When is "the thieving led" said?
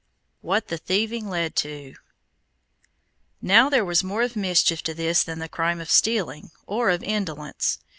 0.69-1.55